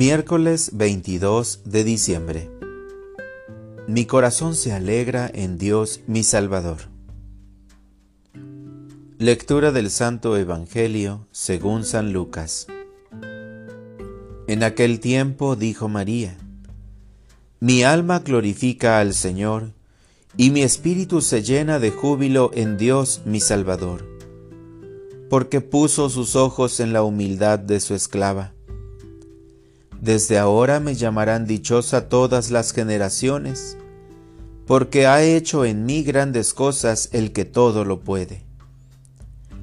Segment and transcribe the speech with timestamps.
[0.00, 2.50] Miércoles 22 de diciembre.
[3.86, 6.78] Mi corazón se alegra en Dios mi Salvador.
[9.18, 12.66] Lectura del Santo Evangelio según San Lucas.
[14.48, 16.34] En aquel tiempo dijo María,
[17.60, 19.74] Mi alma glorifica al Señor,
[20.34, 24.08] y mi espíritu se llena de júbilo en Dios mi Salvador,
[25.28, 28.54] porque puso sus ojos en la humildad de su esclava
[30.00, 33.76] desde ahora me llamarán dichosa todas las generaciones,
[34.66, 38.44] porque ha hecho en mí grandes cosas el que todo lo puede.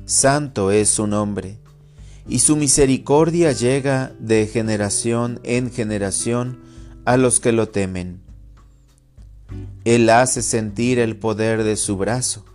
[0.05, 1.58] Santo es su nombre,
[2.27, 6.60] y su misericordia llega de generación en generación
[7.05, 8.22] a los que lo temen.
[9.85, 12.46] Él hace sentir el poder de su brazo,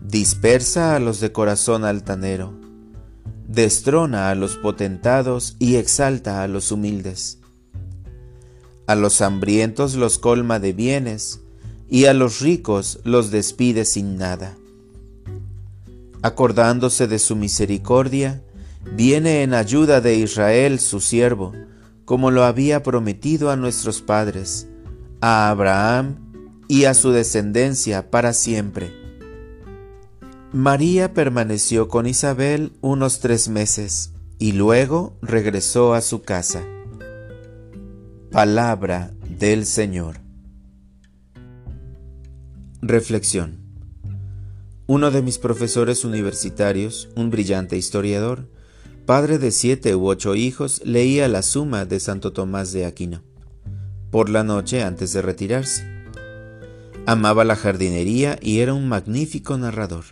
[0.00, 2.63] dispersa a los de corazón altanero
[3.54, 7.38] destrona a los potentados y exalta a los humildes.
[8.86, 11.40] A los hambrientos los colma de bienes,
[11.88, 14.56] y a los ricos los despide sin nada.
[16.22, 18.42] Acordándose de su misericordia,
[18.96, 21.52] viene en ayuda de Israel su siervo,
[22.04, 24.66] como lo había prometido a nuestros padres,
[25.20, 26.16] a Abraham
[26.68, 29.03] y a su descendencia para siempre.
[30.54, 36.62] María permaneció con Isabel unos tres meses y luego regresó a su casa.
[38.30, 40.20] Palabra del Señor.
[42.82, 43.58] Reflexión.
[44.86, 48.48] Uno de mis profesores universitarios, un brillante historiador,
[49.06, 53.24] padre de siete u ocho hijos, leía la suma de Santo Tomás de Aquino,
[54.12, 55.84] por la noche antes de retirarse.
[57.06, 60.04] Amaba la jardinería y era un magnífico narrador.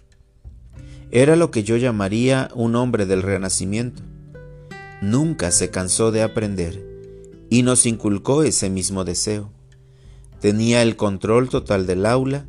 [1.15, 4.03] Era lo que yo llamaría un hombre del Renacimiento.
[5.03, 6.83] Nunca se cansó de aprender
[7.51, 9.53] y nos inculcó ese mismo deseo.
[10.41, 12.47] Tenía el control total del aula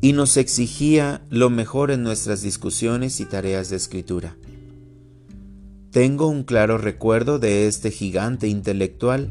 [0.00, 4.36] y nos exigía lo mejor en nuestras discusiones y tareas de escritura.
[5.92, 9.30] Tengo un claro recuerdo de este gigante intelectual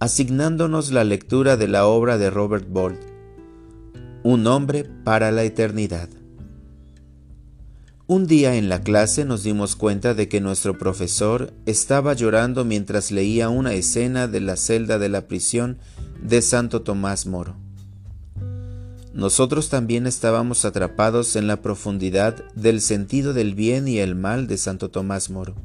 [0.00, 3.00] asignándonos la lectura de la obra de Robert Bolt,
[4.22, 6.10] Un hombre para la eternidad.
[8.08, 13.10] Un día en la clase nos dimos cuenta de que nuestro profesor estaba llorando mientras
[13.10, 15.78] leía una escena de la celda de la prisión
[16.22, 17.56] de Santo Tomás Moro.
[19.12, 24.56] Nosotros también estábamos atrapados en la profundidad del sentido del bien y el mal de
[24.56, 25.56] Santo Tomás Moro.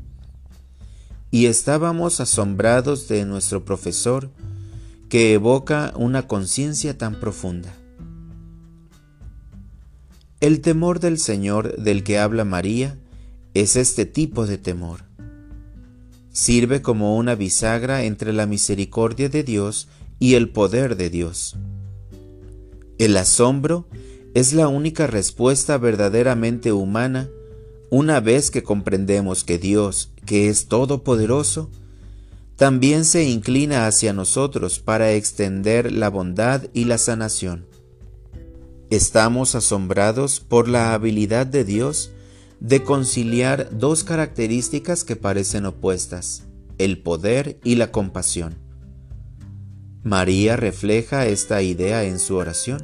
[1.30, 4.32] Y estábamos asombrados de nuestro profesor
[5.10, 7.72] que evoca una conciencia tan profunda.
[10.42, 12.98] El temor del Señor del que habla María
[13.54, 15.04] es este tipo de temor.
[16.32, 19.88] Sirve como una bisagra entre la misericordia de Dios
[20.18, 21.58] y el poder de Dios.
[22.98, 23.88] El asombro
[24.34, 27.30] es la única respuesta verdaderamente humana
[27.92, 31.70] una vez que comprendemos que Dios, que es todopoderoso,
[32.56, 37.71] también se inclina hacia nosotros para extender la bondad y la sanación.
[38.92, 42.12] Estamos asombrados por la habilidad de Dios
[42.60, 46.44] de conciliar dos características que parecen opuestas,
[46.78, 48.58] el poder y la compasión.
[50.04, 52.84] María refleja esta idea en su oración.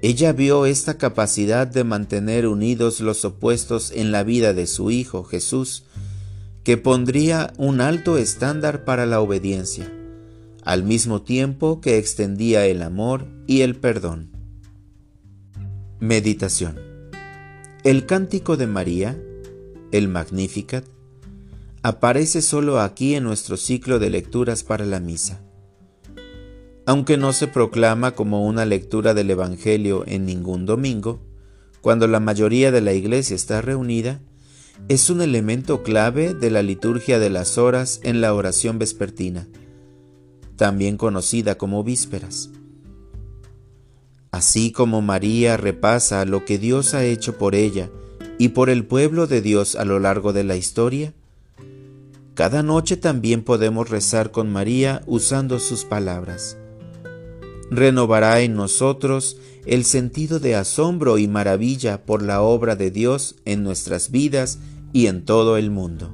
[0.00, 5.24] Ella vio esta capacidad de mantener unidos los opuestos en la vida de su Hijo
[5.24, 5.86] Jesús,
[6.62, 9.92] que pondría un alto estándar para la obediencia,
[10.62, 14.33] al mismo tiempo que extendía el amor y el perdón.
[16.00, 16.80] Meditación.
[17.84, 19.16] El cántico de María,
[19.92, 20.84] el Magnificat,
[21.82, 25.40] aparece solo aquí en nuestro ciclo de lecturas para la misa.
[26.84, 31.20] Aunque no se proclama como una lectura del Evangelio en ningún domingo,
[31.80, 34.20] cuando la mayoría de la iglesia está reunida,
[34.88, 39.46] es un elemento clave de la liturgia de las horas en la oración vespertina,
[40.56, 42.50] también conocida como vísperas.
[44.34, 47.88] Así como María repasa lo que Dios ha hecho por ella
[48.36, 51.14] y por el pueblo de Dios a lo largo de la historia,
[52.34, 56.56] cada noche también podemos rezar con María usando sus palabras.
[57.70, 59.36] Renovará en nosotros
[59.66, 64.58] el sentido de asombro y maravilla por la obra de Dios en nuestras vidas
[64.92, 66.12] y en todo el mundo.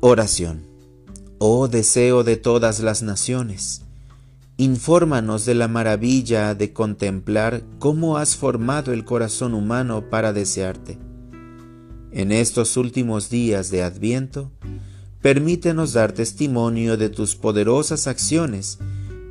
[0.00, 0.66] Oración.
[1.38, 3.86] Oh deseo de todas las naciones
[4.60, 10.98] Infórmanos de la maravilla de contemplar cómo has formado el corazón humano para desearte.
[12.12, 14.52] En estos últimos días de Adviento,
[15.22, 18.78] permítenos dar testimonio de tus poderosas acciones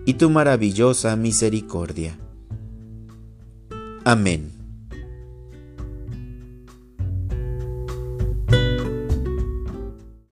[0.03, 2.17] y tu maravillosa misericordia.
[4.05, 4.58] Amén.